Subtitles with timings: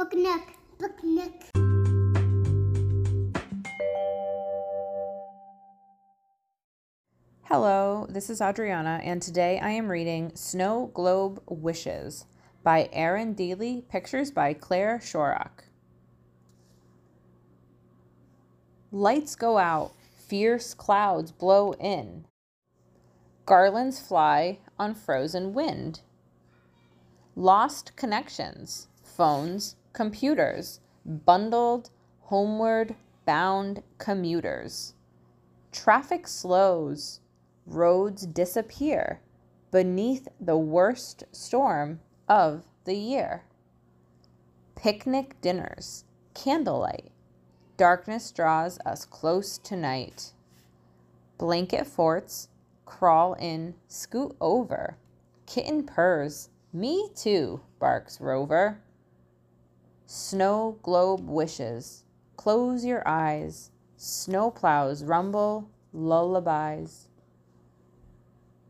[0.00, 0.42] Book Nook.
[0.78, 1.42] Book Nook.
[7.42, 12.24] Hello, this is Adriana, and today I am reading Snow Globe Wishes
[12.62, 15.64] by Erin Dealey, pictures by Claire Shorrock.
[18.90, 22.24] Lights go out, fierce clouds blow in,
[23.44, 26.00] garlands fly on frozen wind.
[27.36, 31.90] Lost connections, phones, computers, bundled,
[32.22, 32.94] homeward
[33.26, 34.94] bound commuters.
[35.72, 37.20] Traffic slows,
[37.66, 39.20] roads disappear
[39.70, 43.44] beneath the worst storm of the year.
[44.74, 46.04] Picnic dinners,
[46.34, 47.10] candlelight,
[47.76, 50.32] darkness draws us close to night.
[51.38, 52.48] Blanket forts,
[52.84, 54.96] crawl in, scoot over.
[55.46, 58.80] Kitten purrs, me too, barks Rover.
[60.12, 62.02] Snow globe wishes,
[62.36, 63.70] close your eyes.
[63.96, 67.06] Snow plows rumble, lullabies.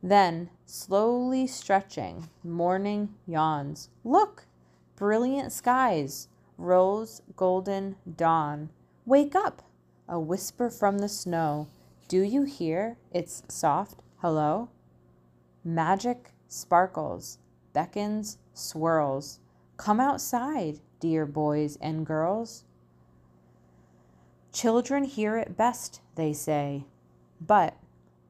[0.00, 3.88] Then, slowly stretching, morning yawns.
[4.04, 4.46] Look!
[4.94, 8.70] Brilliant skies, rose golden dawn.
[9.04, 9.62] Wake up!
[10.08, 11.66] A whisper from the snow.
[12.06, 14.68] Do you hear its soft hello?
[15.64, 17.38] Magic sparkles,
[17.72, 19.40] beckons, swirls.
[19.76, 22.64] Come outside, dear boys and girls.
[24.52, 26.84] Children hear it best, they say.
[27.40, 27.76] But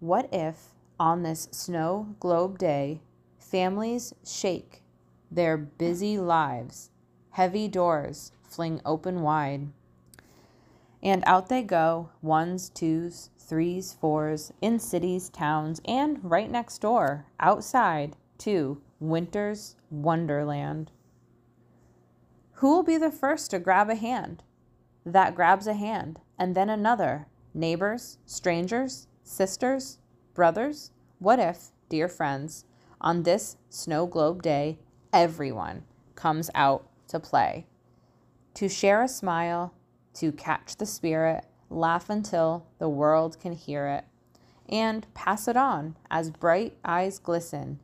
[0.00, 3.02] what if, on this snow globe day,
[3.38, 4.82] families shake
[5.30, 6.90] their busy lives,
[7.30, 9.68] heavy doors fling open wide,
[11.02, 17.26] and out they go, ones, twos, threes, fours, in cities, towns, and right next door,
[17.38, 20.90] outside, to winter's wonderland.
[22.58, 24.44] Who will be the first to grab a hand?
[25.04, 27.26] That grabs a hand, and then another.
[27.52, 29.98] Neighbors, strangers, sisters,
[30.34, 30.92] brothers?
[31.18, 32.64] What if, dear friends,
[33.00, 34.78] on this snow globe day,
[35.12, 35.82] everyone
[36.14, 37.66] comes out to play?
[38.54, 39.74] To share a smile,
[40.14, 44.04] to catch the spirit, laugh until the world can hear it,
[44.68, 47.80] and pass it on as bright eyes glisten.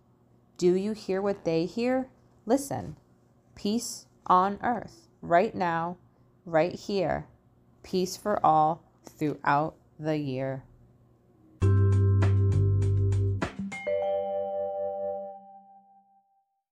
[0.57, 2.09] Do you hear what they hear?
[2.47, 2.97] Listen.
[3.57, 5.97] Peace on earth, right now,
[6.45, 7.27] right here.
[7.83, 10.65] Peace for all throughout the year.